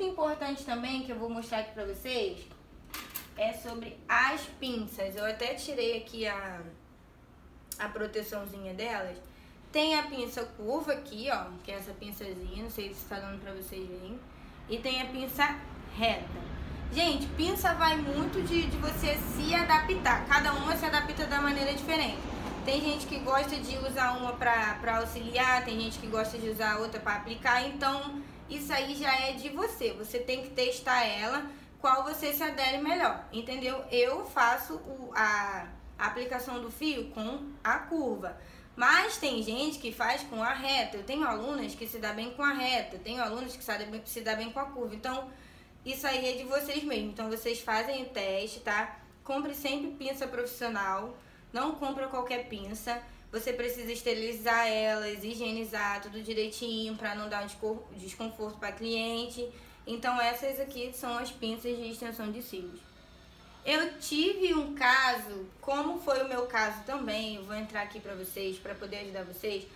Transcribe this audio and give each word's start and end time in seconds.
muito 0.00 0.04
importante 0.04 0.64
também, 0.64 1.02
que 1.02 1.12
eu 1.12 1.18
vou 1.18 1.28
mostrar 1.28 1.58
aqui 1.58 1.72
pra 1.74 1.84
vocês, 1.84 2.40
é 3.36 3.52
sobre 3.52 3.98
as 4.08 4.40
pinças. 4.58 5.14
Eu 5.14 5.26
até 5.26 5.54
tirei 5.54 5.98
aqui 5.98 6.26
a, 6.26 6.62
a 7.78 7.88
proteçãozinha 7.88 8.72
delas. 8.72 9.18
Tem 9.70 9.98
a 9.98 10.04
pinça 10.04 10.42
curva 10.56 10.92
aqui, 10.92 11.28
ó, 11.30 11.50
que 11.62 11.70
é 11.70 11.74
essa 11.74 11.92
pinçazinha, 11.92 12.62
não 12.62 12.70
sei 12.70 12.88
se 12.88 13.02
está 13.02 13.20
dando 13.20 13.40
pra 13.40 13.52
vocês 13.52 13.86
verem. 13.86 14.18
E 14.70 14.78
tem 14.78 15.02
a 15.02 15.06
pinça 15.06 15.56
reta. 15.96 16.50
Gente, 16.92 17.26
pinça 17.36 17.74
vai 17.74 17.96
muito 17.96 18.42
de, 18.42 18.66
de 18.66 18.76
você 18.78 19.16
se 19.36 19.54
adaptar. 19.54 20.26
Cada 20.26 20.52
uma 20.54 20.76
se 20.76 20.86
adapta 20.86 21.26
da 21.26 21.40
maneira 21.40 21.74
diferente. 21.74 22.18
Tem 22.64 22.80
gente 22.80 23.06
que 23.06 23.18
gosta 23.20 23.56
de 23.56 23.78
usar 23.78 24.18
uma 24.18 24.34
pra 24.34 24.98
auxiliar, 24.98 25.64
tem 25.64 25.80
gente 25.80 25.98
que 25.98 26.06
gosta 26.06 26.36
de 26.36 26.50
usar 26.50 26.78
outra 26.78 27.00
pra 27.00 27.16
aplicar. 27.16 27.66
Então, 27.66 28.22
isso 28.50 28.72
aí 28.72 28.94
já 28.94 29.14
é 29.18 29.32
de 29.32 29.48
você. 29.48 29.92
Você 29.94 30.18
tem 30.18 30.42
que 30.42 30.50
testar 30.50 31.04
ela, 31.04 31.50
qual 31.80 32.04
você 32.04 32.32
se 32.32 32.42
adere 32.42 32.78
melhor, 32.78 33.24
entendeu? 33.32 33.82
Eu 33.90 34.26
faço 34.26 34.74
o, 34.74 35.10
a, 35.14 35.68
a 35.98 36.06
aplicação 36.06 36.60
do 36.60 36.70
fio 36.70 37.06
com 37.10 37.50
a 37.64 37.78
curva. 37.78 38.36
Mas 38.76 39.16
tem 39.16 39.42
gente 39.42 39.78
que 39.78 39.90
faz 39.90 40.22
com 40.22 40.42
a 40.42 40.52
reta. 40.52 40.98
Eu 40.98 41.02
tenho 41.02 41.26
alunas 41.26 41.74
que 41.74 41.86
se 41.86 41.98
dá 41.98 42.12
bem 42.12 42.30
com 42.32 42.42
a 42.42 42.52
reta, 42.52 42.98
tenho 42.98 43.22
alunos 43.22 43.56
que 43.56 43.64
se 44.04 44.20
dá 44.20 44.34
bem 44.34 44.52
com 44.52 44.60
a 44.60 44.66
curva. 44.66 44.94
Então, 44.94 45.30
isso 45.84 46.06
aí 46.06 46.28
é 46.28 46.36
de 46.36 46.44
vocês 46.44 46.84
mesmo. 46.84 47.10
Então, 47.10 47.30
vocês 47.30 47.60
fazem 47.60 48.02
o 48.02 48.06
teste, 48.10 48.60
tá? 48.60 48.98
Compre 49.24 49.54
sempre 49.54 49.90
pinça 49.92 50.26
profissional. 50.26 51.16
Não 51.52 51.74
compra 51.74 52.08
qualquer 52.08 52.48
pinça. 52.48 53.02
Você 53.32 53.52
precisa 53.52 53.92
esterilizar 53.92 54.66
elas, 54.66 55.22
higienizar 55.22 56.02
tudo 56.02 56.22
direitinho 56.22 56.96
para 56.96 57.14
não 57.14 57.28
dar 57.28 57.46
desconforto 57.96 58.58
para 58.58 58.72
cliente. 58.72 59.48
Então, 59.86 60.20
essas 60.20 60.60
aqui 60.60 60.92
são 60.92 61.16
as 61.18 61.30
pinças 61.30 61.76
de 61.76 61.90
extensão 61.90 62.30
de 62.30 62.42
cílios. 62.42 62.80
Eu 63.64 63.98
tive 63.98 64.54
um 64.54 64.74
caso, 64.74 65.46
como 65.60 66.00
foi 66.00 66.22
o 66.24 66.28
meu 66.28 66.46
caso 66.46 66.82
também, 66.84 67.36
eu 67.36 67.44
vou 67.44 67.54
entrar 67.54 67.82
aqui 67.82 68.00
para 68.00 68.14
vocês, 68.14 68.58
para 68.58 68.74
poder 68.74 68.98
ajudar 68.98 69.24
vocês. 69.24 69.66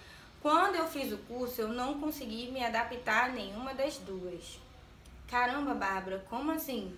Quando 0.41 0.77
eu 0.77 0.87
fiz 0.89 1.13
o 1.13 1.19
curso, 1.19 1.61
eu 1.61 1.69
não 1.69 2.01
consegui 2.01 2.51
me 2.51 2.65
adaptar 2.65 3.31
a 3.31 3.33
nenhuma 3.33 3.75
das 3.75 3.99
duas. 3.99 4.59
Caramba, 5.29 5.75
Bárbara, 5.75 6.25
como 6.29 6.51
assim? 6.51 6.97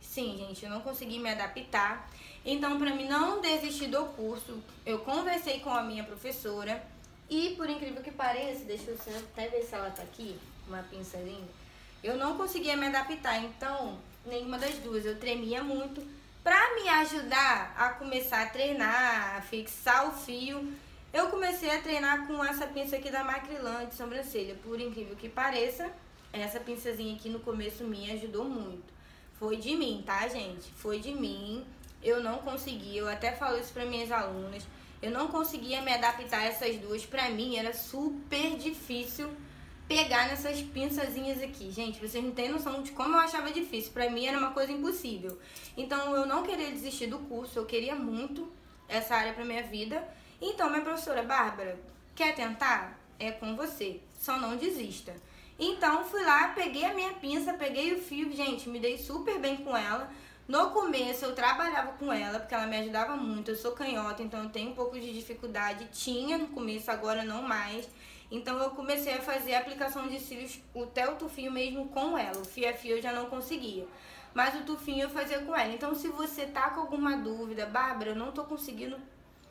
Sim, 0.00 0.36
gente, 0.38 0.64
eu 0.64 0.70
não 0.70 0.80
consegui 0.80 1.18
me 1.18 1.30
adaptar. 1.30 2.08
Então, 2.44 2.78
para 2.78 2.94
mim 2.94 3.06
não 3.06 3.40
desistir 3.40 3.88
do 3.88 4.04
curso, 4.06 4.62
eu 4.86 5.00
conversei 5.00 5.60
com 5.60 5.70
a 5.70 5.82
minha 5.82 6.04
professora 6.04 6.82
e, 7.28 7.50
por 7.56 7.68
incrível 7.68 8.02
que 8.02 8.10
pareça, 8.10 8.64
deixa 8.64 8.90
eu 8.90 9.18
até 9.18 9.48
ver 9.48 9.62
se 9.62 9.74
ela 9.74 9.90
tá 9.90 10.02
aqui, 10.02 10.38
uma 10.66 10.82
pincelinha. 10.84 11.48
Eu 12.02 12.16
não 12.16 12.36
conseguia 12.36 12.76
me 12.76 12.86
adaptar, 12.86 13.42
então, 13.42 13.98
nenhuma 14.24 14.58
das 14.58 14.76
duas. 14.76 15.04
Eu 15.04 15.18
tremia 15.18 15.62
muito. 15.62 16.02
Pra 16.42 16.74
me 16.76 16.88
ajudar 16.88 17.74
a 17.76 17.90
começar 17.90 18.42
a 18.42 18.46
treinar, 18.48 19.36
a 19.36 19.42
fixar 19.42 20.08
o 20.08 20.12
fio, 20.12 20.72
eu 21.12 21.28
comecei 21.28 21.70
a 21.70 21.82
treinar 21.82 22.26
com 22.26 22.42
essa 22.44 22.66
pinça 22.66 22.96
aqui 22.96 23.10
da 23.10 23.24
Macrilan 23.24 23.86
de 23.86 23.94
sobrancelha. 23.94 24.54
Por 24.62 24.80
incrível 24.80 25.16
que 25.16 25.28
pareça, 25.28 25.90
essa 26.32 26.60
pinçazinha 26.60 27.14
aqui 27.14 27.28
no 27.28 27.40
começo 27.40 27.84
me 27.84 28.10
ajudou 28.12 28.44
muito. 28.44 28.97
Foi 29.38 29.56
de 29.56 29.76
mim, 29.76 30.02
tá, 30.04 30.26
gente? 30.28 30.70
Foi 30.76 30.98
de 30.98 31.12
mim. 31.12 31.64
Eu 32.02 32.22
não 32.22 32.38
consegui, 32.38 32.96
eu 32.96 33.08
até 33.08 33.32
falo 33.32 33.58
isso 33.58 33.72
para 33.72 33.84
minhas 33.84 34.10
alunas. 34.10 34.66
Eu 35.00 35.10
não 35.10 35.28
conseguia 35.28 35.80
me 35.82 35.92
adaptar 35.92 36.40
a 36.40 36.44
essas 36.44 36.76
duas. 36.76 37.06
Pra 37.06 37.28
mim 37.30 37.56
era 37.56 37.72
super 37.72 38.56
difícil 38.56 39.30
pegar 39.86 40.28
nessas 40.28 40.60
pinçazinhas 40.60 41.40
aqui. 41.42 41.70
Gente, 41.70 42.00
vocês 42.00 42.22
não 42.22 42.32
têm 42.32 42.50
noção 42.50 42.82
de 42.82 42.90
como 42.92 43.14
eu 43.14 43.20
achava 43.20 43.50
difícil. 43.52 43.92
Pra 43.92 44.10
mim 44.10 44.26
era 44.26 44.38
uma 44.38 44.50
coisa 44.50 44.72
impossível. 44.72 45.38
Então 45.76 46.14
eu 46.14 46.26
não 46.26 46.42
queria 46.42 46.70
desistir 46.70 47.06
do 47.06 47.18
curso, 47.20 47.58
eu 47.58 47.66
queria 47.66 47.94
muito 47.94 48.50
essa 48.88 49.14
área 49.14 49.32
pra 49.32 49.44
minha 49.44 49.62
vida. 49.62 50.02
Então, 50.40 50.70
minha 50.70 50.82
professora 50.82 51.22
Bárbara, 51.22 51.78
quer 52.14 52.34
tentar? 52.34 52.98
É 53.18 53.32
com 53.32 53.56
você. 53.56 54.00
Só 54.18 54.36
não 54.36 54.56
desista. 54.56 55.14
Então 55.58 56.04
fui 56.04 56.22
lá, 56.22 56.48
peguei 56.48 56.84
a 56.84 56.94
minha 56.94 57.14
pinça, 57.14 57.52
peguei 57.52 57.92
o 57.92 58.00
fio, 58.00 58.30
gente, 58.30 58.68
me 58.68 58.78
dei 58.78 58.96
super 58.96 59.40
bem 59.40 59.56
com 59.56 59.76
ela. 59.76 60.08
No 60.46 60.70
começo 60.70 61.24
eu 61.24 61.34
trabalhava 61.34 61.92
com 61.92 62.12
ela, 62.12 62.38
porque 62.38 62.54
ela 62.54 62.66
me 62.66 62.76
ajudava 62.76 63.16
muito. 63.16 63.50
Eu 63.50 63.56
sou 63.56 63.72
canhota, 63.72 64.22
então 64.22 64.44
eu 64.44 64.50
tenho 64.50 64.70
um 64.70 64.74
pouco 64.74 64.98
de 64.98 65.12
dificuldade. 65.12 65.88
Tinha 65.92 66.38
no 66.38 66.46
começo, 66.48 66.90
agora 66.90 67.24
não 67.24 67.42
mais. 67.42 67.88
Então 68.30 68.56
eu 68.58 68.70
comecei 68.70 69.14
a 69.14 69.20
fazer 69.20 69.54
a 69.54 69.58
aplicação 69.58 70.06
de 70.06 70.20
cílios, 70.20 70.60
até 70.80 71.10
o 71.10 71.16
tufinho 71.16 71.50
mesmo 71.50 71.88
com 71.88 72.16
ela. 72.16 72.40
O 72.40 72.44
fio 72.44 72.70
a 72.70 72.72
fio 72.72 72.96
eu 72.96 73.02
já 73.02 73.12
não 73.12 73.26
conseguia. 73.26 73.86
Mas 74.32 74.54
o 74.54 74.62
tufinho 74.64 75.02
eu 75.02 75.10
fazia 75.10 75.40
com 75.40 75.56
ela. 75.56 75.74
Então 75.74 75.94
se 75.94 76.08
você 76.08 76.46
tá 76.46 76.70
com 76.70 76.80
alguma 76.80 77.16
dúvida, 77.16 77.66
Bárbara, 77.66 78.10
eu 78.10 78.16
não 78.16 78.30
tô 78.30 78.44
conseguindo 78.44 78.96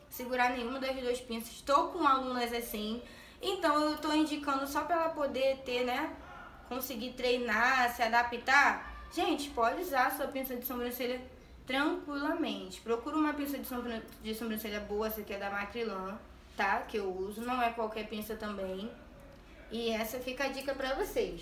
segurar 0.10 0.52
nenhuma 0.52 0.80
das 0.80 0.96
duas 0.96 1.20
pinças. 1.20 1.52
Estou 1.52 1.90
com 1.90 2.08
alunas 2.08 2.54
assim. 2.54 3.02
Então 3.42 3.80
eu 3.82 3.98
tô 3.98 4.12
indicando 4.14 4.68
só 4.68 4.84
para 4.84 4.96
ela 4.96 5.10
poder 5.10 5.58
ter, 5.66 5.86
né? 5.86 6.16
Conseguir 6.68 7.14
treinar, 7.14 7.94
se 7.96 8.02
adaptar. 8.02 8.96
Gente, 9.14 9.50
pode 9.50 9.82
usar 9.82 10.08
a 10.08 10.12
sua 10.12 10.28
pinça 10.28 10.56
de 10.56 10.66
sobrancelha 10.66 11.22
tranquilamente. 11.66 12.82
Procura 12.82 13.16
uma 13.16 13.34
pinça 13.34 13.58
de, 13.58 14.02
de 14.24 14.36
sobrancelha 14.36 14.80
boa, 14.80 15.08
essa 15.08 15.22
aqui 15.22 15.34
é 15.34 15.38
da 15.38 15.50
Macrilan, 15.50 16.18
tá? 16.56 16.82
Que 16.82 16.98
eu 16.98 17.12
uso. 17.12 17.42
Não 17.42 17.62
é 17.62 17.72
qualquer 17.72 18.08
pinça 18.08 18.36
também. 18.36 18.90
E 19.72 19.90
essa 19.90 20.18
fica 20.20 20.46
a 20.46 20.50
dica 20.50 20.74
pra 20.74 20.96
vocês. 20.96 21.36